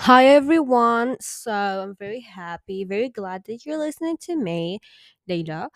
[0.00, 1.16] Hi everyone.
[1.20, 4.80] So I'm very happy, very glad that you're listening to me,
[5.28, 5.68] Leila.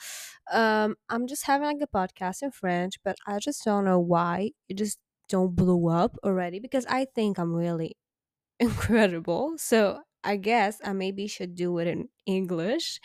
[0.52, 4.50] Um, I'm just having like a podcast in French, but I just don't know why
[4.68, 4.98] it just
[5.28, 7.96] don't blow up already because I think I'm really
[8.60, 9.54] incredible.
[9.58, 13.00] So I guess I maybe should do it in English.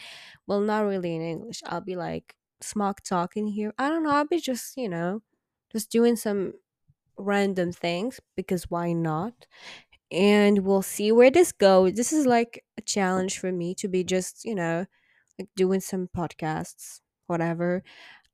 [0.47, 1.61] Well, not really in English.
[1.67, 3.73] I'll be like smock talking here.
[3.79, 4.11] I don't know.
[4.11, 5.21] I'll be just you know,
[5.71, 6.53] just doing some
[7.17, 9.47] random things because why not?
[10.11, 11.93] And we'll see where this goes.
[11.93, 14.85] This is like a challenge for me to be just, you know,
[15.39, 17.83] like doing some podcasts, whatever.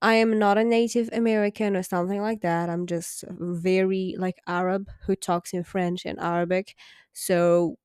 [0.02, 2.70] I am not a Native American or something like that.
[2.70, 6.76] I'm just very like Arab who talks in French and Arabic.
[7.14, 7.78] So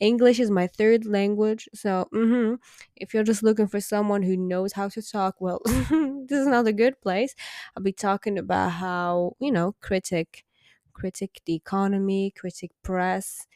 [0.00, 1.68] English is my third language.
[1.74, 2.58] So mhm,
[2.96, 6.66] if you're just looking for someone who knows how to talk, well, this is not
[6.66, 7.34] a good place.
[7.76, 10.44] I'll be talking about how you know critic,
[10.92, 13.46] critic the economy, critic press.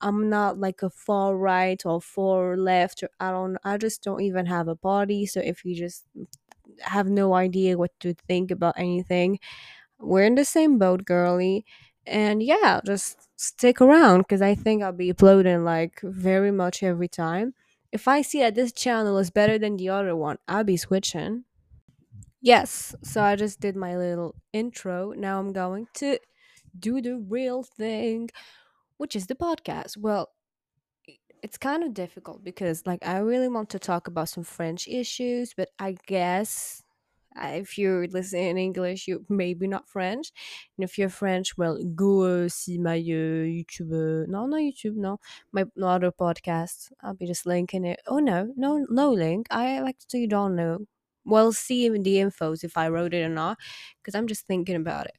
[0.00, 4.20] I'm not like a far right or far left or I don't I just don't
[4.22, 5.26] even have a body.
[5.26, 6.06] So if you just
[6.82, 9.38] have no idea what to think about anything.
[9.98, 11.64] We're in the same boat, girly.
[12.06, 17.08] And yeah, just stick around because I think I'll be uploading like very much every
[17.08, 17.54] time.
[17.92, 21.44] If I see that this channel is better than the other one, I'll be switching.
[22.40, 25.12] Yes, so I just did my little intro.
[25.12, 26.18] Now I'm going to
[26.78, 28.30] do the real thing,
[28.98, 29.96] which is the podcast.
[29.96, 30.30] Well,
[31.42, 35.54] it's kind of difficult because like I really want to talk about some French issues,
[35.56, 36.82] but I guess
[37.40, 40.32] uh, if you're listening in English, you maybe not French,
[40.76, 43.92] and if you're French, well, go see my uh, YouTube.
[43.92, 44.96] Uh, no, not YouTube.
[44.96, 45.18] No,
[45.52, 46.92] my no other podcast.
[47.02, 48.00] I'll be just linking it.
[48.06, 49.46] Oh no, no, no link.
[49.50, 50.86] I actually don't know.
[51.24, 53.58] Well, see the infos if I wrote it or not,
[54.00, 55.16] because I'm just thinking about it.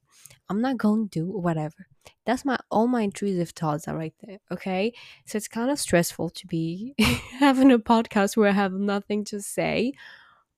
[0.49, 1.87] I'm not going to do whatever.
[2.25, 4.39] That's my all my intrusive thoughts are right there.
[4.51, 4.93] Okay,
[5.25, 6.95] so it's kind of stressful to be
[7.39, 9.93] having a podcast where I have nothing to say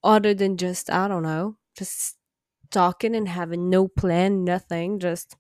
[0.04, 2.18] other than just I don't know, just
[2.72, 5.36] talking and having no plan, nothing, just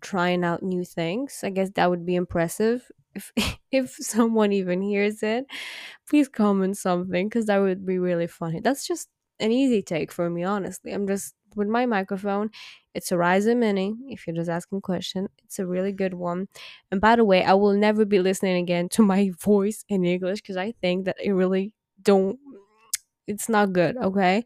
[0.00, 1.40] trying out new things.
[1.42, 3.32] I guess that would be impressive if
[3.72, 5.46] if someone even hears it.
[6.08, 8.60] Please comment something because that would be really funny.
[8.60, 9.08] That's just
[9.40, 10.92] an easy take for me, honestly.
[10.92, 12.50] I'm just with my microphone.
[12.94, 13.94] It's a Ryzen Mini.
[14.08, 16.48] If you're just asking question, it's a really good one.
[16.90, 20.42] And by the way, I will never be listening again to my voice in English
[20.42, 21.72] because I think that it really
[22.02, 22.38] don't
[23.26, 24.44] it's not good, okay?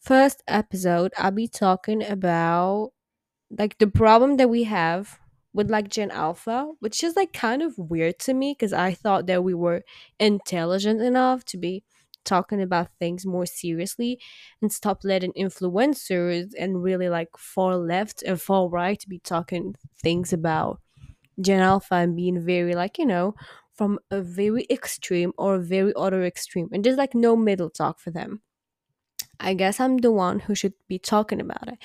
[0.00, 2.92] First episode, I'll be talking about
[3.58, 5.20] like the problem that we have
[5.54, 9.26] with like Gen Alpha, which is like kind of weird to me because I thought
[9.26, 9.82] that we were
[10.20, 11.84] intelligent enough to be
[12.24, 14.18] talking about things more seriously
[14.60, 20.32] and stop letting influencers and really like far left and far right be talking things
[20.32, 20.80] about
[21.40, 23.34] Gen Alpha and being very like, you know,
[23.74, 26.68] from a very extreme or a very other extreme.
[26.72, 28.42] And there's like no middle talk for them.
[29.40, 31.78] I guess I'm the one who should be talking about it.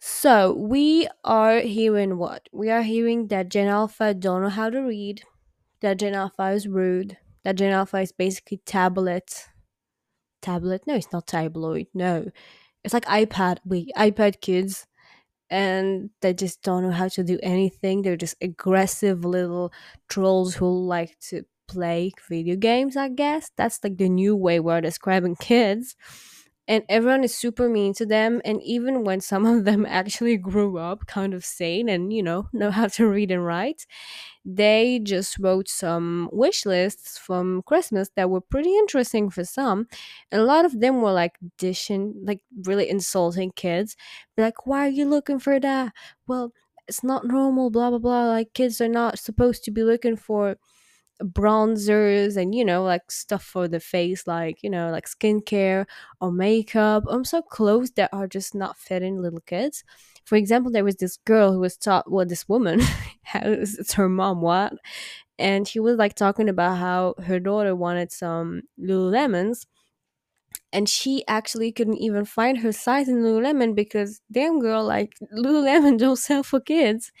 [0.00, 2.48] So we are hearing what?
[2.52, 5.22] We are hearing that Gen Alpha don't know how to read,
[5.80, 9.48] that Gen Alpha is rude, that Gen Alpha is basically tablet.
[10.40, 10.82] Tablet?
[10.86, 11.86] No, it's not tabloid.
[11.94, 12.30] No.
[12.84, 13.58] It's like iPad.
[13.64, 14.86] Wait, iPad kids
[15.52, 18.00] and they just don't know how to do anything.
[18.00, 19.70] They're just aggressive little
[20.08, 23.50] trolls who like to play video games, I guess.
[23.56, 25.94] That's like the new way we're describing kids.
[26.68, 28.40] And everyone is super mean to them.
[28.44, 32.48] And even when some of them actually grew up kind of sane and, you know,
[32.52, 33.86] know how to read and write,
[34.44, 39.86] they just wrote some wish lists from Christmas that were pretty interesting for some.
[40.30, 43.96] And a lot of them were like dishing, like really insulting kids.
[44.36, 45.92] Like, why are you looking for that?
[46.26, 46.52] Well,
[46.88, 48.28] it's not normal, blah, blah, blah.
[48.28, 50.56] Like, kids are not supposed to be looking for
[51.22, 55.86] bronzers and you know like stuff for the face like you know like skincare
[56.20, 57.04] or makeup.
[57.06, 59.84] Or some clothes that are just not fitting little kids.
[60.24, 62.80] For example there was this girl who was taught well this woman
[63.34, 64.74] it's her mom what?
[65.38, 69.66] And she was like talking about how her daughter wanted some lululemons
[70.72, 75.98] and she actually couldn't even find her size in lululemon because damn girl like lululemon
[75.98, 77.12] don't sell for kids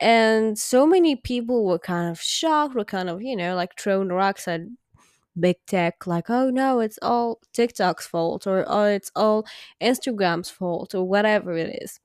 [0.00, 4.08] and so many people were kind of shocked were kind of you know like throwing
[4.08, 4.60] rocks at
[5.38, 9.46] big tech like oh no it's all tiktok's fault or oh it's all
[9.82, 12.00] instagram's fault or whatever it is.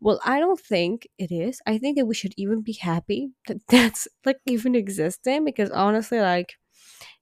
[0.00, 1.60] Well i don't think it is.
[1.66, 6.20] I think that we should even be happy that that's like even existing because honestly
[6.20, 6.54] like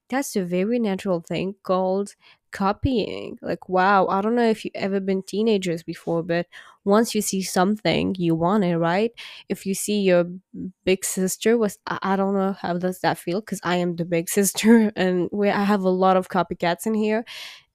[0.08, 2.14] that's a very natural thing called
[2.52, 3.38] copying.
[3.42, 6.46] Like, wow, I don't know if you've ever been teenagers before, but
[6.84, 9.12] once you see something, you want it, right?
[9.48, 10.24] If you see your
[10.84, 14.04] big sister was, I, I don't know how does that feel because I am the
[14.04, 17.24] big sister and we I have a lot of copycats in here.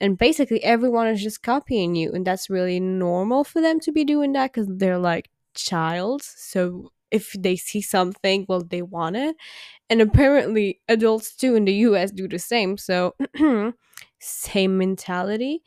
[0.01, 4.03] And basically, everyone is just copying you, and that's really normal for them to be
[4.03, 6.21] doing that because they're like child.
[6.23, 9.35] So if they see something, well, they want it
[9.89, 12.77] and apparently adults too in the US do the same.
[12.77, 13.15] So,
[14.19, 15.63] same mentality.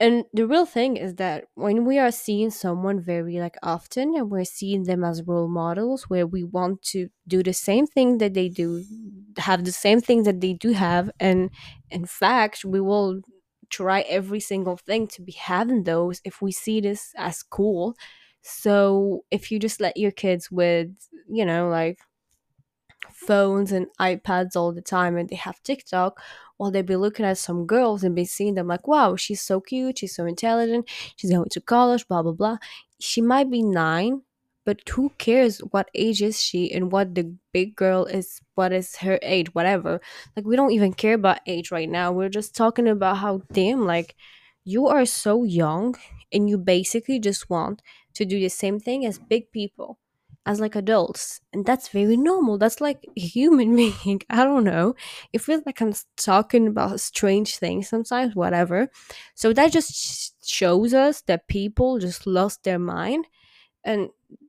[0.00, 4.30] And the real thing is that when we are seeing someone very like often and
[4.30, 8.32] we're seeing them as role models where we want to do the same thing that
[8.34, 8.84] they do,
[9.38, 11.50] have the same things that they do have, and
[11.90, 13.22] in fact, we will
[13.70, 17.96] try every single thing to be having those if we see this as cool.
[18.42, 20.88] So if you just let your kids with,
[21.28, 21.98] you know, like
[23.12, 26.20] phones and iPads all the time and they have TikTok,
[26.58, 29.60] well, they'd be looking at some girls and be seeing them like, wow, she's so
[29.60, 32.58] cute, she's so intelligent, she's going to college, blah blah blah.
[33.00, 34.22] She might be nine,
[34.64, 38.96] but who cares what age is she and what the big girl is what is
[38.96, 40.00] her age, whatever.
[40.36, 42.12] Like we don't even care about age right now.
[42.12, 44.16] We're just talking about how damn like
[44.64, 45.96] you are so young
[46.32, 47.80] and you basically just want
[48.18, 49.98] to do the same thing as big people
[50.46, 54.94] as like adults and that's very normal that's like human being i don't know
[55.32, 58.88] it feels like i'm talking about strange things sometimes whatever
[59.34, 63.26] so that just shows us that people just lost their mind
[63.84, 64.08] and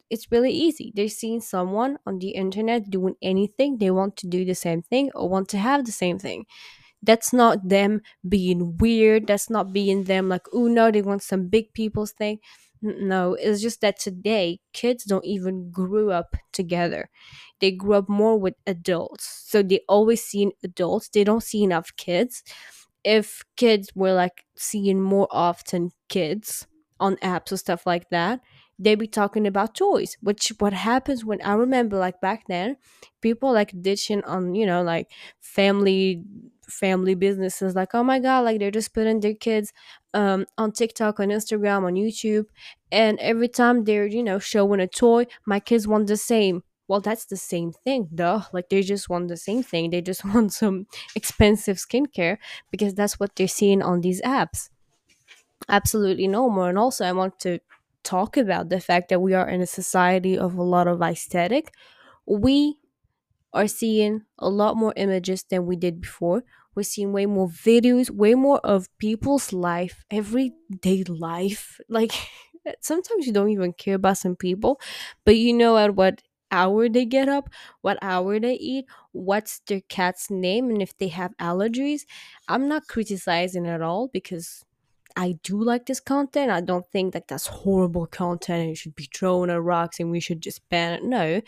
[0.10, 4.46] it's really easy they're seeing someone on the internet doing anything they want to do
[4.46, 6.46] the same thing or want to have the same thing
[7.04, 11.48] that's not them being weird that's not being them like oh no they want some
[11.48, 12.40] big people's thing
[12.82, 17.10] no, it's just that today kids don't even grew up together.
[17.60, 19.44] They grew up more with adults.
[19.48, 21.10] So they always see adults.
[21.10, 22.44] They don't see enough kids.
[23.04, 26.68] If kids were like seeing more often kids
[27.00, 28.42] on apps or stuff like that,
[28.78, 30.18] they'd be talking about toys.
[30.22, 32.78] Which what happens when I remember like back then,
[33.22, 36.24] people like ditching on, you know, like family
[36.70, 39.74] family businesses like oh my god like they're just putting their kids
[40.14, 42.46] um on tiktok on instagram on youtube
[42.92, 46.64] and every time they're you know showing a toy my kids want the same.
[46.88, 48.42] Well that's the same thing duh.
[48.52, 49.92] Like they just want the same thing.
[49.92, 52.38] They just want some expensive skincare
[52.72, 54.70] because that's what they're seeing on these apps.
[55.68, 56.70] Absolutely no more.
[56.70, 57.60] And also i want to
[58.04, 61.74] talk about the fact that we are in a society of a lot of aesthetic.
[62.28, 62.80] We
[63.54, 66.44] are seeing a lot more images than we did before.
[66.80, 71.78] We're seeing way more videos, way more of people's life, everyday life.
[71.90, 72.14] Like
[72.80, 74.80] sometimes you don't even care about some people,
[75.26, 76.22] but you know at what
[76.52, 77.50] hour they get up,
[77.82, 82.06] what hour they eat, what's their cat's name, and if they have allergies.
[82.48, 84.64] I'm not criticizing at all because
[85.18, 86.50] I do like this content.
[86.50, 90.12] I don't think that that's horrible content and it should be thrown at rocks and
[90.12, 91.04] we should just ban it.
[91.04, 91.42] No,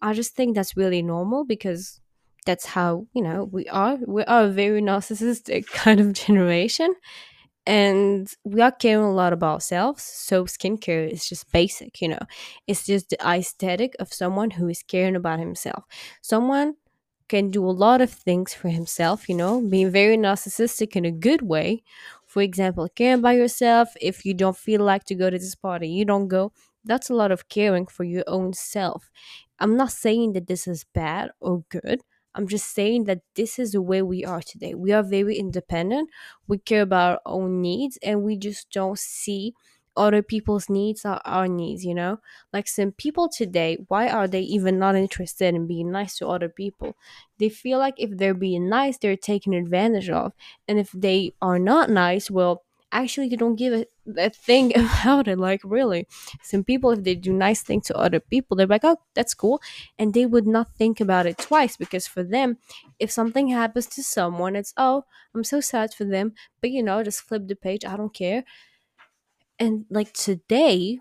[0.00, 2.00] I just think that's really normal because
[2.46, 3.98] that's how, you know, we are.
[4.06, 6.94] We are a very narcissistic kind of generation
[7.66, 10.02] and we are caring a lot about ourselves.
[10.04, 12.20] So skincare is just basic, you know,
[12.66, 15.84] it's just the aesthetic of someone who is caring about himself.
[16.22, 16.74] Someone
[17.28, 21.10] can do a lot of things for himself, you know, being very narcissistic in a
[21.10, 21.82] good way.
[22.26, 23.88] For example, caring about yourself.
[24.00, 26.52] If you don't feel like to go to this party, you don't go.
[26.84, 29.10] That's a lot of caring for your own self.
[29.58, 32.00] I'm not saying that this is bad or good.
[32.36, 34.74] I'm just saying that this is the way we are today.
[34.74, 36.10] We are very independent.
[36.46, 39.54] We care about our own needs and we just don't see
[39.96, 42.18] other people's needs are our needs, you know?
[42.52, 46.50] Like some people today, why are they even not interested in being nice to other
[46.50, 46.96] people?
[47.38, 50.32] They feel like if they're being nice, they're taken advantage of.
[50.68, 55.28] And if they are not nice, well, actually they don't give a, a thing about
[55.28, 56.06] it like really.
[56.42, 59.60] Some people if they do nice thing to other people they're like oh that's cool
[59.98, 62.58] and they would not think about it twice because for them
[62.98, 67.02] if something happens to someone it's oh i'm so sad for them but you know
[67.02, 68.44] just flip the page i don't care.
[69.58, 71.00] And like today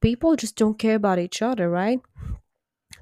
[0.00, 2.00] people just don't care about each other right?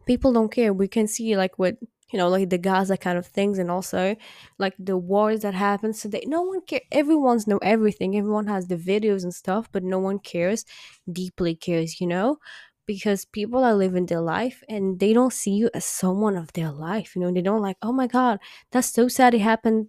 [0.06, 0.72] People don't care.
[0.72, 1.76] We can see like what
[2.10, 4.16] you know like the gaza kind of things and also
[4.58, 5.92] like the wars that happen.
[5.92, 8.16] So today no one care everyone's know everything.
[8.16, 10.64] Everyone has the videos and stuff but no one cares
[11.10, 12.38] deeply cares you know?
[12.86, 16.70] Because people are living their life and they don't see you as someone of their
[16.70, 17.32] life you know?
[17.32, 18.38] They don't like oh my god
[18.70, 19.88] that's so sad it happened.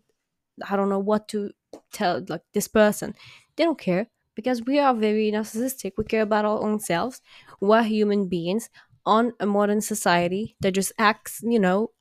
[0.67, 1.51] I don't know what to
[1.91, 3.13] tell like this person.
[3.55, 5.93] They don't care because we are very narcissistic.
[5.97, 7.21] We care about our own selves.
[7.61, 8.69] We're human beings
[9.05, 11.91] on a modern society that just acts you know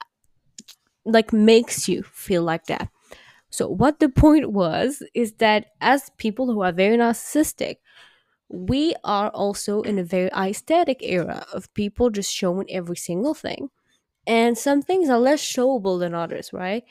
[1.07, 2.91] like makes you feel like that
[3.51, 7.79] So, what the point was is that as people who are very narcissistic,
[8.49, 13.71] we are also in a very aesthetic era of people just showing every single thing.
[14.27, 16.85] And some things are less showable than others, right?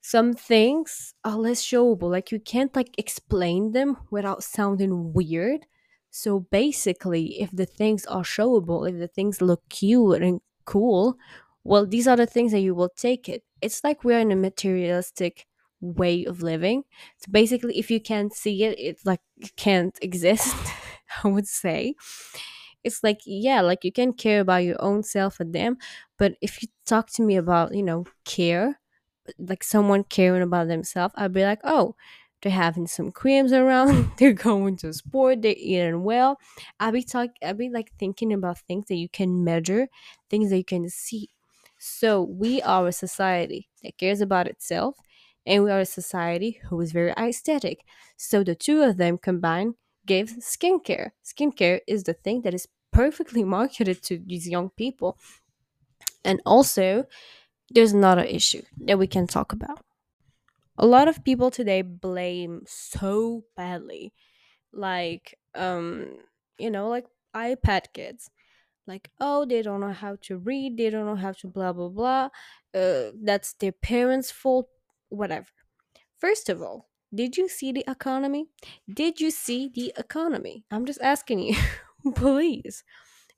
[0.00, 2.10] Some things are less showable.
[2.10, 5.66] Like you can't like explain them without sounding weird.
[6.10, 11.16] So basically, if the things are showable, if the things look cute and cool,
[11.64, 13.42] well, these are the things that you will take it.
[13.60, 15.46] It's like we're in a materialistic
[15.80, 16.84] way of living.
[17.18, 20.56] So basically, if you can't see it, it's like it can't exist,
[21.24, 21.94] I would say
[22.84, 25.76] it's like yeah like you can care about your own self and them
[26.18, 28.80] but if you talk to me about you know care
[29.38, 31.94] like someone caring about themselves i'd be like oh
[32.42, 36.38] they're having some creams around they're going to sport they're eating well
[36.80, 39.86] i'd be talk i'd be like thinking about things that you can measure
[40.28, 41.28] things that you can see
[41.82, 44.96] so we are a society that cares about itself
[45.46, 47.84] and we are a society who is very aesthetic.
[48.16, 49.74] So the two of them combined
[50.06, 51.10] gave skincare.
[51.24, 55.18] Skincare is the thing that is perfectly marketed to these young people.
[56.24, 57.04] And also
[57.70, 59.84] there's another issue that we can talk about.
[60.78, 64.12] A lot of people today blame so badly
[64.72, 66.18] like um
[66.58, 68.30] you know like ipad kids
[68.86, 71.88] like oh they don't know how to read they don't know how to blah blah
[71.88, 72.28] blah.
[72.74, 74.68] Uh, that's their parents fault
[75.08, 75.46] whatever.
[76.18, 78.46] First of all did you see the economy?
[78.92, 80.64] Did you see the economy?
[80.70, 81.56] I'm just asking you
[82.14, 82.84] please.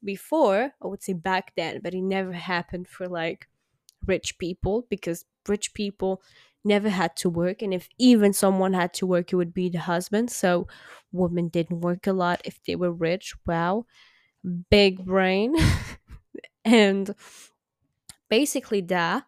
[0.02, 3.48] Before i would say back then but it never happened for like
[4.06, 6.22] rich people because rich people
[6.62, 9.80] never had to work and if even someone had to work it would be the
[9.80, 10.30] husband.
[10.30, 10.66] So
[11.12, 13.34] women didn't work a lot if they were rich.
[13.46, 13.86] Wow
[14.70, 15.54] big brain.
[16.66, 17.14] And
[18.28, 19.24] basically that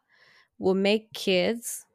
[0.58, 1.85] will make kids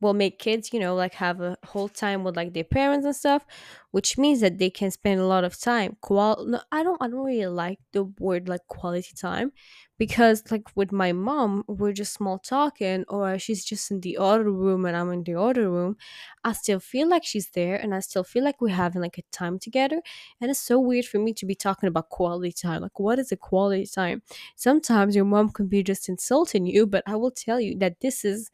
[0.00, 3.14] will make kids you know like have a whole time with like their parents and
[3.16, 3.44] stuff
[3.90, 5.96] which means that they can spend a lot of time.
[6.00, 9.52] Qual no, i don't i don't really like the word like quality time
[9.98, 14.50] because like with my mom we're just small talking or she's just in the other
[14.50, 15.96] room and i'm in the other room
[16.44, 19.22] i still feel like she's there and i still feel like we're having like a
[19.32, 20.00] time together.
[20.40, 23.32] And it's so weird for me to be talking about quality time like what is
[23.32, 24.22] a quality time?
[24.56, 28.24] Sometimes your mom can be just insulting you but i will tell you that this
[28.24, 28.50] is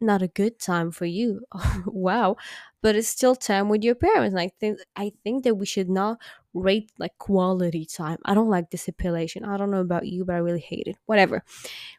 [0.00, 1.40] not a good time for you.
[1.86, 2.36] wow.
[2.82, 4.32] But it's still time with your parents.
[4.32, 6.18] And I think I think that we should not
[6.54, 8.18] rate like quality time.
[8.24, 8.88] I don't like this.
[8.88, 10.96] I don't know about you, but I really hate it.
[11.06, 11.42] Whatever.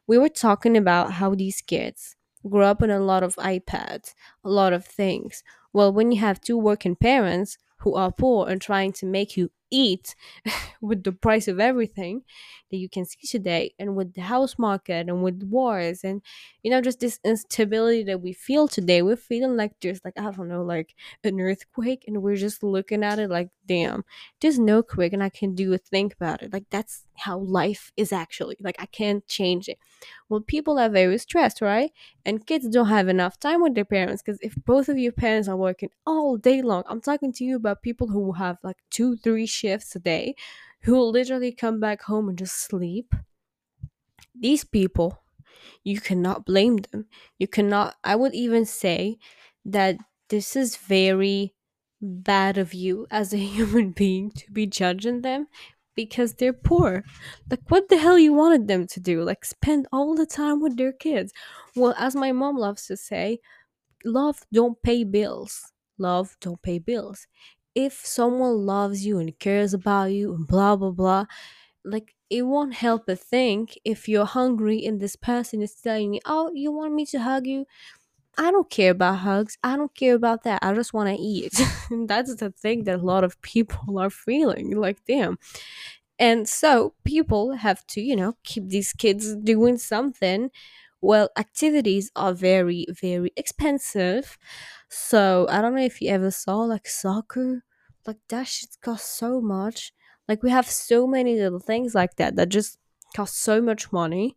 [0.08, 2.16] We were talking about how these kids
[2.48, 4.14] grow up on a lot of iPads,
[4.44, 5.44] a lot of things.
[5.74, 9.52] Well, when you have two working parents who are poor and trying to make you
[9.72, 10.16] eat
[10.82, 12.24] with the price of everything
[12.72, 16.22] that you can see today and with the house market and with wars and
[16.64, 20.30] you know just this instability that we feel today we're feeling like there's like i
[20.32, 24.04] don't know like an earthquake and we're just looking at it like damn
[24.42, 26.52] there's no quick and i can do a thing about it.
[26.54, 28.56] Like that's how life is actually.
[28.62, 29.78] Like i can't change it.
[30.30, 31.92] Well people are very stressed right?
[32.26, 35.48] And kids don't have enough time with their parents because if both of your parents
[35.48, 39.16] are working all day long i'm talking to you about people who have like two
[39.18, 40.36] three shifts a day
[40.84, 43.14] who will literally come back home and just sleep
[44.36, 45.20] these people
[45.84, 47.06] you cannot blame them
[47.40, 49.18] you cannot i would even say
[49.66, 49.98] that
[50.30, 51.54] this is very
[52.02, 55.48] bad of you as a human being to be judging them
[55.96, 57.04] because they're poor.
[57.52, 59.24] Like, what the hell you wanted them to do?
[59.24, 61.34] Like, spend all the time with their kids.
[61.76, 63.40] Well, as my mom loves to say,
[64.06, 65.72] love don't pay bills.
[65.98, 67.28] Love don't pay bills.
[67.86, 71.26] If someone loves you and cares about you and blah blah blah,
[71.86, 76.22] like it won't help a thing if you're hungry and this person is telling you,
[76.26, 77.66] "Oh, you want me to hug you?"
[78.38, 79.58] I don't care about hugs.
[79.64, 80.60] I don't care about that.
[80.64, 81.54] I just want to eat.
[82.08, 84.72] That's the thing that a lot of people are feeling.
[84.78, 85.38] Like, damn.
[86.20, 90.52] And so people have to, you know, keep these kids doing something.
[91.02, 94.38] Well, activities are very, very expensive.
[94.90, 97.64] So I don't know if you ever saw like soccer.
[98.10, 99.94] Like that shit costs so much.
[100.28, 102.80] Like we have so many little things like that that just
[103.16, 104.36] cost so much money.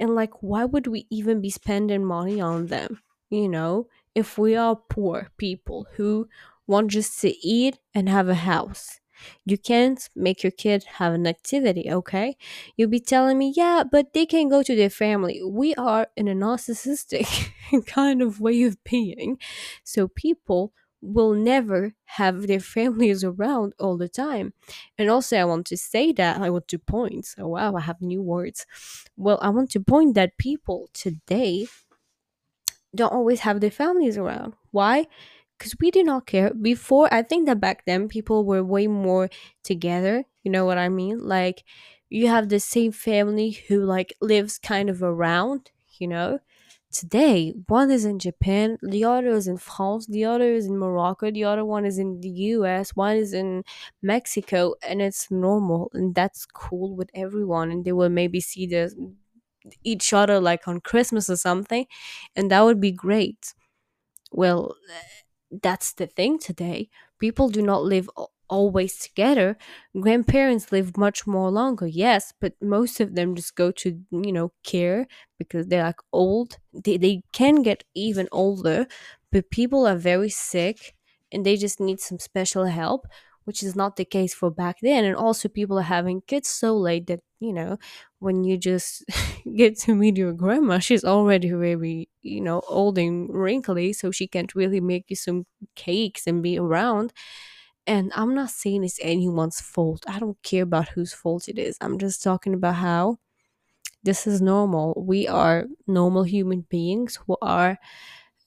[0.00, 3.02] And like why would we even be spending money on them?
[3.28, 6.26] You know, if we are poor people who
[6.66, 9.00] want just to eat and have a house
[9.44, 12.36] you can't make your kid have an activity, okay?
[12.76, 15.40] You'll be telling me, yeah, but they can go to their family.
[15.44, 17.50] We are in a narcissistic
[17.86, 19.38] kind of way of being.
[19.84, 24.54] So people will never have their families around all the time.
[24.98, 27.28] And also, I want to say that I want to point.
[27.38, 28.66] Oh, wow, I have new words.
[29.16, 31.66] Well, I want to point that people today
[32.94, 34.54] don't always have their families around.
[34.70, 35.06] Why?
[35.58, 36.52] Because we do not care.
[36.54, 39.30] Before, I think that back then people were way more
[39.64, 40.24] together.
[40.42, 41.20] You know what I mean?
[41.26, 41.64] Like,
[42.10, 46.40] you have the same family who like lives kind of around, you know?
[46.92, 51.30] Today, one is in Japan, the other is in France, the other is in Morocco,
[51.30, 53.64] the other one is in the US, one is in
[54.02, 57.70] Mexico, and it's normal and that's cool with everyone.
[57.70, 58.92] And they will maybe see the
[59.84, 61.86] each other like on Christmas or something,
[62.36, 63.54] and that would be great.
[64.32, 64.76] Well,
[65.62, 66.88] that's the thing today.
[67.20, 68.08] People do not live
[68.52, 69.56] always together.
[69.98, 74.52] Grandparents live much more longer, yes, but most of them just go to, you know,
[74.64, 75.06] care
[75.38, 76.58] because they're like old.
[76.72, 78.86] They, they can get even older,
[79.30, 80.94] but people are very sick
[81.32, 83.06] and they just need some special help,
[83.44, 85.04] which is not the case for back then.
[85.04, 87.78] And also, people are having kids so late that, you know,
[88.18, 89.04] when you just
[89.56, 94.26] get to meet your grandma, she's already very, you know, old and wrinkly, so she
[94.28, 97.12] can't really make you some cakes and be around.
[97.86, 100.04] And I'm not saying it's anyone's fault.
[100.08, 101.76] I don't care about whose fault it is.
[101.80, 103.18] I'm just talking about how
[104.04, 104.94] this is normal.
[105.06, 107.78] We are normal human beings who are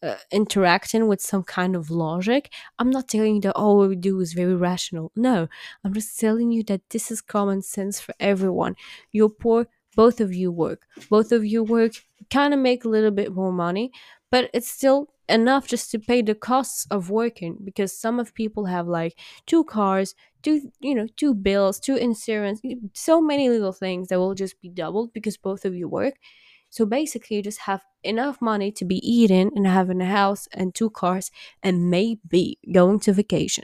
[0.04, 2.52] uh, interacting with some kind of logic.
[2.80, 5.12] I'm not telling you that all we do is very rational.
[5.16, 5.48] No,
[5.84, 8.76] I'm just telling you that this is common sense for everyone.
[9.12, 10.84] You're poor, both of you work.
[11.10, 11.94] Both of you work,
[12.30, 13.92] kind of make a little bit more money,
[14.32, 18.66] but it's still enough just to pay the costs of working because some of people
[18.66, 19.18] have like
[19.48, 20.14] two cars
[20.44, 22.62] two you know two bills two insurance
[22.94, 26.16] so many little things that will just be doubled because both of you work
[26.70, 30.76] so basically, you just have enough money to be eating and having a house and
[30.76, 31.32] two cars
[31.64, 33.64] and maybe going to vacation.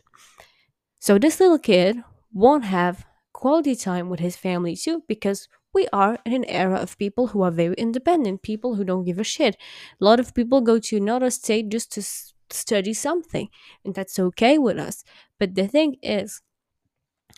[0.99, 1.97] So this little kid
[2.33, 6.97] won't have quality time with his family too because we are in an era of
[6.97, 9.55] people who are very independent, people who don't give a shit.
[9.99, 12.03] A lot of people go to another state just to
[12.49, 13.49] study something,
[13.85, 15.03] and that's okay with us.
[15.39, 16.41] But the thing is,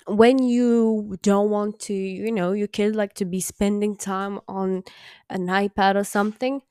[0.08, 4.84] when you don't want to, you know, your kid like to be spending time on
[5.30, 6.62] an iPad or something,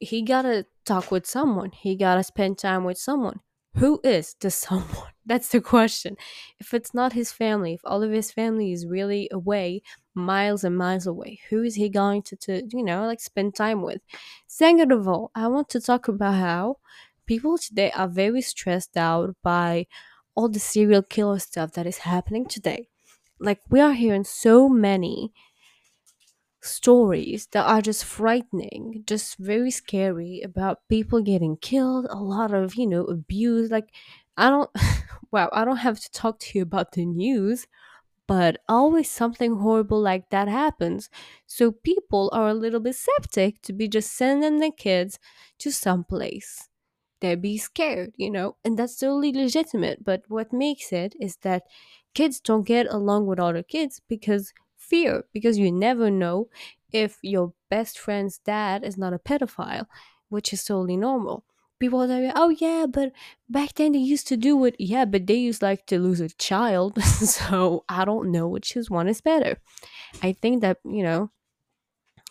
[0.00, 1.72] he gotta talk with someone.
[1.72, 3.40] He gotta spend time with someone.
[3.76, 5.12] Who is the someone?
[5.24, 6.16] That's the question.
[6.58, 9.82] If it's not his family, if all of his family is really away,
[10.14, 13.82] miles and miles away, who is he going to, to you know, like spend time
[13.82, 14.00] with?
[14.46, 16.76] Second of all, I want to talk about how
[17.26, 19.86] people today are very stressed out by
[20.34, 22.88] all the serial killer stuff that is happening today.
[23.38, 25.32] Like, we are hearing so many
[26.60, 32.74] stories that are just frightening, just very scary about people getting killed, a lot of,
[32.74, 33.70] you know, abuse.
[33.70, 33.90] Like,
[34.36, 34.70] I don't,
[35.32, 37.66] wow, I don't have to talk to you about the news,
[38.26, 41.10] but always something horrible like that happens.
[41.46, 45.18] So people are a little bit septic to be just sending their kids
[45.58, 46.68] to some place
[47.20, 50.04] they'd be scared, you know, and that's totally legitimate.
[50.04, 51.64] But what makes it is that
[52.14, 54.52] kids don't get along with other kids because
[54.90, 56.48] fear, because you never know
[56.92, 59.86] if your best friend's dad is not a pedophile,
[60.28, 61.44] which is totally normal.
[61.78, 63.12] People tell you, oh yeah, but
[63.48, 64.76] back then they used to do it.
[64.78, 67.02] Yeah, but they used like to lose a child.
[67.04, 69.56] so I don't know which is one is better.
[70.22, 71.30] I think that, you know,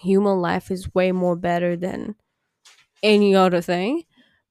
[0.01, 2.15] human life is way more better than
[3.03, 4.03] any other thing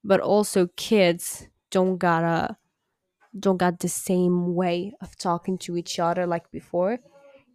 [0.05, 2.57] but also kids don't gotta
[3.39, 6.99] don't got the same way of talking to each other like before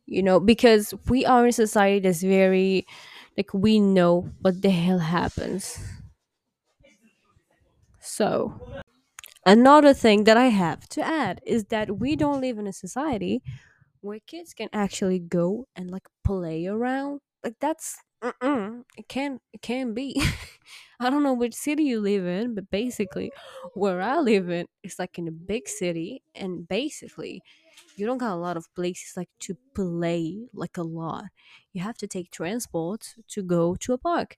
[0.05, 2.85] you know because we are in a society that's very
[3.37, 5.79] like we know what the hell happens.
[7.99, 8.59] So
[9.45, 13.41] another thing that i have to add is that we don't live in a society
[14.01, 17.21] where kids can actually go and like play around.
[17.43, 17.97] Like that's
[18.97, 20.21] it can it can be.
[20.99, 23.31] I don't know which city you live in but basically
[23.73, 27.41] where i live in it's like in a big city and basically
[27.95, 31.25] you don't got a lot of places like to play like a lot
[31.73, 34.37] you have to take transport to go to a park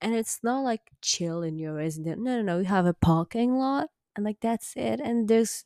[0.00, 3.54] and it's not like chill in your resident no no no you have a parking
[3.56, 5.64] lot and like that's it and there's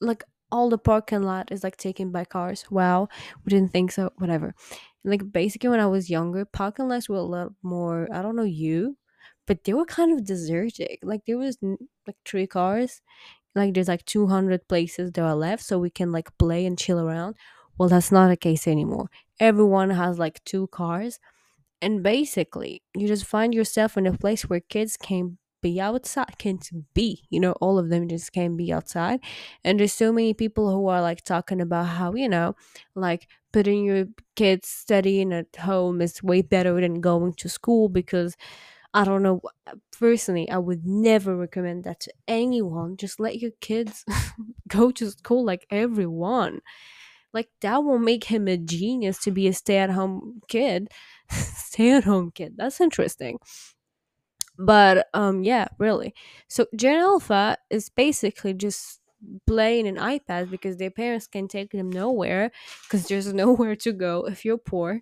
[0.00, 2.70] like all the parking lot is like taken by cars.
[2.70, 3.08] Wow,
[3.44, 4.12] we didn't think so.
[4.18, 4.54] Whatever.
[5.04, 8.08] Like basically, when I was younger, parking lots were a lot more.
[8.12, 8.98] I don't know you,
[9.46, 10.98] but they were kind of deserted.
[11.02, 11.58] Like there was
[12.06, 13.00] like three cars.
[13.54, 16.78] Like there's like two hundred places that are left, so we can like play and
[16.78, 17.36] chill around.
[17.78, 19.08] Well, that's not the case anymore.
[19.40, 21.18] Everyone has like two cars,
[21.80, 26.68] and basically, you just find yourself in a place where kids can be outside, can't
[26.94, 29.20] be, you know, all of them just can't be outside.
[29.64, 32.54] And there's so many people who are like talking about how, you know,
[32.96, 38.36] like putting your kids studying at home is way better than going to school because
[38.94, 39.40] I don't know.
[39.98, 42.96] Personally, I would never recommend that to anyone.
[42.96, 44.04] Just let your kids
[44.68, 46.60] go to school like everyone.
[47.32, 50.88] Like that will make him a genius to be a stay-at-home kid.
[51.30, 52.54] stay-at-home kid.
[52.56, 53.38] That's interesting.
[54.58, 56.14] But um yeah, really.
[56.48, 59.00] So Gen Alpha is basically just
[59.46, 62.50] playing an iPad because their parents can take them nowhere
[62.82, 65.00] because there's nowhere to go if you're poor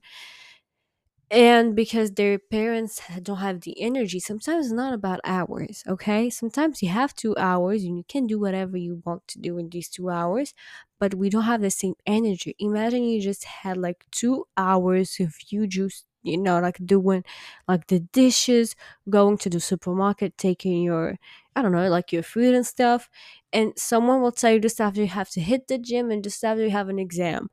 [1.30, 6.28] and because their parents don't have the energy sometimes it's not about hours okay?
[6.30, 9.70] Sometimes you have two hours and you can do whatever you want to do in
[9.70, 10.54] these two hours
[10.98, 12.54] but we don't have the same energy.
[12.58, 17.24] Imagine you just had like two hours of you just you know like doing
[17.68, 18.76] like the dishes
[19.08, 21.16] going to the supermarket taking your
[21.56, 23.08] i don't know like your food and stuff
[23.54, 26.44] and someone will tell you just after you have to hit the gym and just
[26.44, 27.48] after you have an exam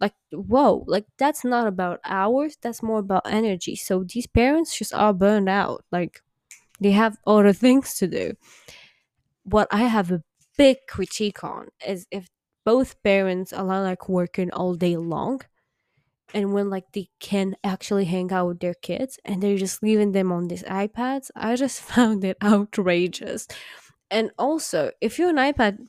[0.00, 3.76] like whoa like that's not about hours that's more about energy.
[3.76, 6.22] So these parents just are burned out like
[6.80, 8.34] they have other things to do.
[9.44, 10.22] What i have a
[10.56, 12.28] big critique on is if
[12.64, 15.40] both parents are like working all day long
[16.34, 20.12] and when like they can actually hang out with their kids and they're just leaving
[20.12, 23.46] them on these ipads i just found it outrageous.
[24.10, 25.86] And also if you're an ipad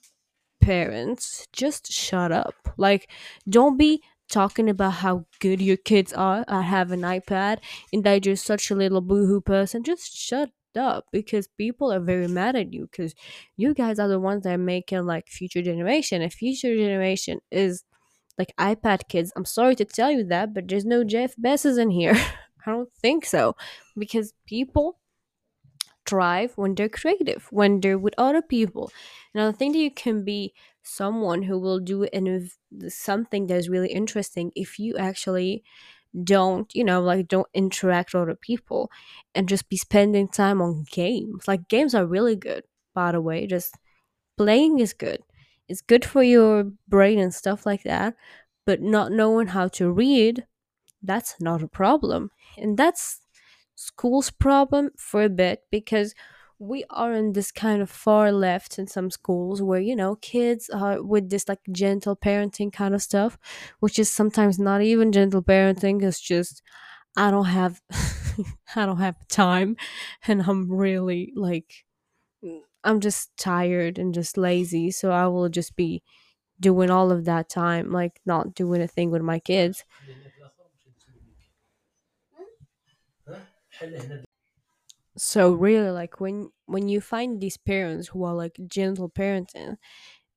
[0.61, 2.55] parents just shut up.
[2.77, 3.09] Like
[3.49, 7.57] don't be talking about how good your kids are I have an ipad
[7.91, 9.83] and that you're such a little boohoo person.
[9.83, 13.13] Just shut up because people are very mad at you because
[13.57, 17.83] you guys are the ones that are making like future generation and future generation is
[18.37, 19.33] like ipad kids.
[19.35, 22.15] I'm sorry to tell you that but there's no jeff bezos in here.
[22.65, 23.55] I don't think so
[23.97, 25.00] because people
[26.11, 28.91] thrive when they're creative, when they're with other people.
[29.33, 32.49] And I think that you can be someone who will do in
[32.89, 35.63] something that's really interesting if you actually
[36.23, 38.91] don't, you know, like don't interact with other people
[39.35, 41.47] and just be spending time on games.
[41.47, 43.47] Like games are really good, by the way.
[43.47, 43.75] Just
[44.37, 45.23] playing is good.
[45.69, 48.15] It's good for your brain and stuff like that.
[48.65, 50.45] But not knowing how to read,
[51.03, 52.31] that's not a problem.
[52.57, 53.20] And that's
[53.81, 56.13] school's problem for a bit because
[56.59, 60.69] we are in this kind of far left in some schools where you know kids
[60.69, 63.37] are with this like gentle parenting kind of stuff
[63.79, 66.61] which is sometimes not even gentle parenting it's just
[67.17, 67.81] i don't have
[68.75, 69.75] i don't have time
[70.27, 71.85] and i'm really like
[72.83, 76.01] i'm just tired and just lazy so i will just be
[76.59, 79.85] doing all of that time like not doing a thing with my kids
[85.17, 89.77] so really like when when you find these parents who are like gentle parenting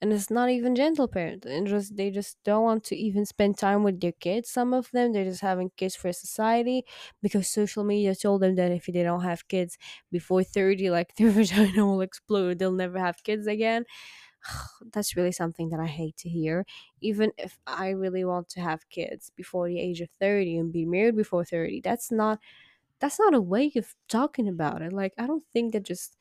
[0.03, 3.85] and it's not even gentle parenting just they just don't want to even spend time
[3.85, 6.85] with their kids some of them they're just having kids for society
[7.23, 9.79] because social media told them that if they don't have kids
[10.13, 13.85] before 30 like their vagina will explode they'll never have kids again.
[14.93, 16.65] That's really something that i hate to hear.
[17.01, 20.85] Even if i really want to have kids before the age of 30 and be
[20.87, 22.41] married before 30 that's not
[23.01, 24.93] that's not a way of talking about it.
[24.93, 26.17] Like, I don't think that just,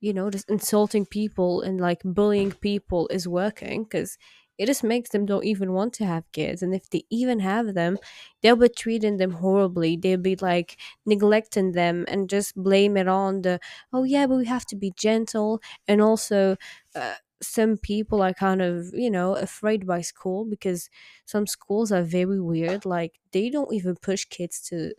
[0.00, 4.18] you know, just insulting people and like bullying people is working because
[4.58, 6.62] it just makes them don't even want to have kids.
[6.62, 7.98] And if they even have them,
[8.42, 9.96] they'll be treating them horribly.
[9.96, 13.60] They'll be like neglecting them and just blame it on the,
[13.92, 15.60] oh, yeah, but we have to be gentle.
[15.86, 16.56] And also,
[16.94, 20.88] uh, some people are kind of you know afraid by school because
[21.26, 24.94] some schools are very weird like they don't even push kids to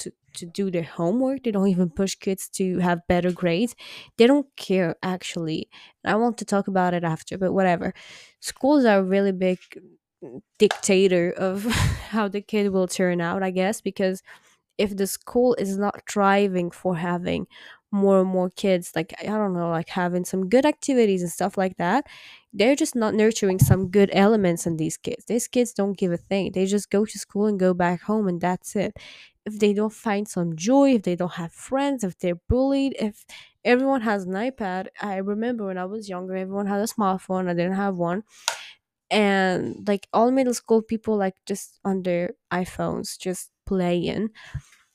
[0.00, 1.44] to, to do their homework.
[1.44, 3.74] They don't even push kids to have better grades.
[4.18, 5.68] They don't care, actually.
[6.04, 7.94] I want to talk about it after, but whatever.
[8.40, 9.58] Schools are a really big
[10.24, 11.64] mm, dictator of
[12.10, 14.22] how the kid will turn out, I guess, because
[14.78, 17.46] if the school is not thriving for having
[17.92, 21.58] more and more kids like i don't know like having some good activities and stuff
[21.58, 22.06] like that
[22.52, 26.16] they're just not nurturing some good elements in these kids these kids don't give a
[26.16, 28.96] thing they just go to school and go back home and that's it
[29.46, 33.24] if they don't find some joy if they don't have friends if they're bullied if
[33.64, 37.54] everyone has an ipad i remember when i was younger everyone had a smartphone i
[37.54, 38.22] didn't have one
[39.10, 44.30] and like all middle school people like just on their iphones just playing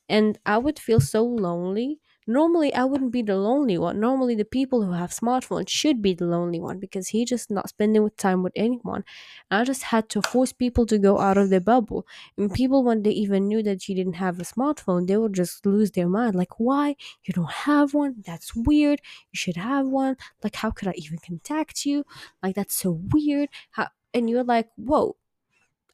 [0.09, 1.99] and I would feel so lonely.
[2.27, 3.99] Normally, I wouldn't be the lonely one.
[3.99, 7.69] Normally, the people who have smartphones should be the lonely one because he just not
[7.69, 9.03] spending with time with anyone.
[9.51, 12.07] And I just had to force people to go out of their bubble.
[12.37, 15.65] And people, when they even knew that you didn't have a smartphone, they would just
[15.65, 16.35] lose their mind.
[16.35, 18.15] Like, why you don't have one?
[18.25, 19.01] That's weird.
[19.31, 20.17] You should have one.
[20.43, 22.05] Like, how could I even contact you?
[22.41, 23.49] Like, that's so weird.
[23.71, 23.89] How?
[24.13, 25.15] And you're like, whoa,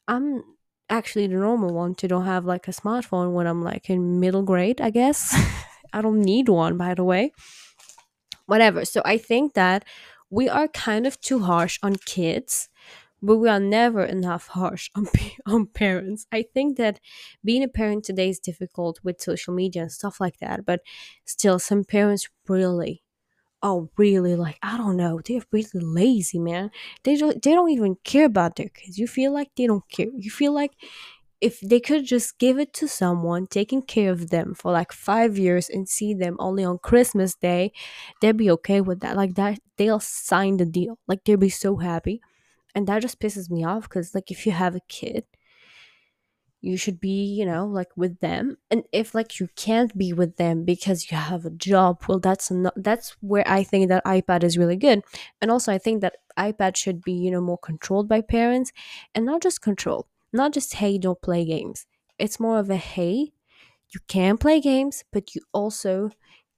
[0.07, 0.43] I'm
[0.89, 4.43] actually the normal one to don't have like a smartphone when I'm like in middle
[4.43, 5.35] grade, I guess.
[5.93, 7.31] I don't need one, by the way.
[8.45, 8.85] Whatever.
[8.85, 9.85] So I think that
[10.29, 12.69] we are kind of too harsh on kids,
[13.21, 15.07] but we are never enough harsh on,
[15.45, 16.27] on parents.
[16.31, 16.99] I think that
[17.45, 20.81] being a parent today is difficult with social media and stuff like that, but
[21.25, 23.03] still, some parents really
[23.63, 24.35] Oh, really?
[24.35, 25.21] Like I don't know.
[25.25, 26.71] They're really lazy, man.
[27.03, 27.41] They don't.
[27.41, 28.99] They don't even care about their kids.
[28.99, 30.07] You feel like they don't care.
[30.17, 30.73] You feel like
[31.41, 35.37] if they could just give it to someone taking care of them for like five
[35.37, 37.71] years and see them only on Christmas Day,
[38.21, 39.17] they'd be okay with that.
[39.17, 40.99] Like that, they'll sign the deal.
[41.07, 42.21] Like they'd be so happy,
[42.75, 45.25] and that just pisses me off because like if you have a kid
[46.63, 50.35] you should be you know like with them and if like you can't be with
[50.37, 54.43] them because you have a job well that's not that's where i think that ipad
[54.43, 55.01] is really good
[55.41, 58.71] and also i think that ipad should be you know more controlled by parents
[59.15, 61.85] and not just control not just hey don't play games
[62.17, 63.31] it's more of a hey
[63.93, 66.09] you can play games but you also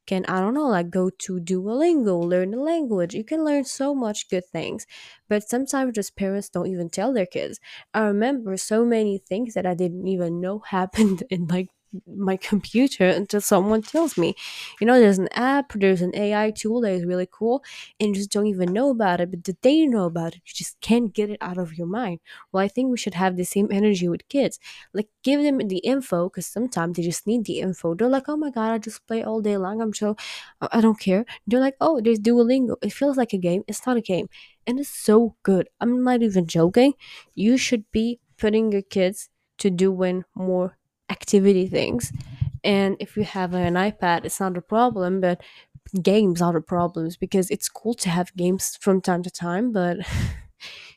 [0.07, 3.13] can I don't know like go to Duolingo, learn the language.
[3.13, 4.85] You can learn so much good things.
[5.29, 7.59] But sometimes just parents don't even tell their kids.
[7.93, 11.69] I remember so many things that I didn't even know happened in like
[12.07, 14.35] my computer until someone tells me.
[14.79, 17.63] You know, there's an app, there's an AI tool that is really cool,
[17.99, 19.31] and you just don't even know about it.
[19.31, 21.87] But the day you know about it, you just can't get it out of your
[21.87, 22.19] mind.
[22.51, 24.59] Well, I think we should have the same energy with kids.
[24.93, 27.95] Like, give them the info, because sometimes they just need the info.
[27.95, 29.81] They're like, oh my god, I just play all day long.
[29.81, 30.15] I'm so,
[30.61, 31.25] I don't care.
[31.47, 32.75] They're like, oh, there's Duolingo.
[32.81, 33.63] It feels like a game.
[33.67, 34.29] It's not a game.
[34.65, 35.69] And it's so good.
[35.81, 36.93] I'm not even joking.
[37.35, 39.29] You should be putting your kids
[39.59, 40.77] to doing more
[41.15, 42.03] activity things.
[42.63, 45.37] And if you have an iPad, it's not a problem, but
[46.01, 49.97] games are the problems because it's cool to have games from time to time, but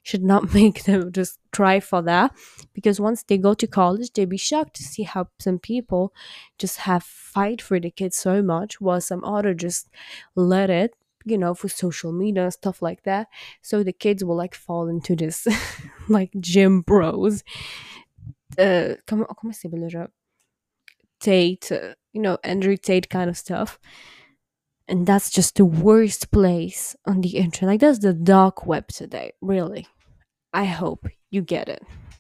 [0.07, 2.31] should not make them just try for that
[2.73, 6.13] because once they go to college they'll be shocked to see how some people
[6.59, 9.89] just have fight for the kids so much while some other just
[10.37, 13.27] let it you know for social media and stuff like that
[13.63, 15.47] so the kids will like fall into this
[16.09, 17.43] like gym bros
[18.59, 20.09] uh comment c'est déjà
[21.21, 23.79] Tate, uh, you know, Andrew Tate kind of stuff.
[24.89, 27.73] And that's just the worst place on the internet.
[27.73, 29.87] Like, that's the dark web today, really.
[30.53, 31.83] I hope you get it.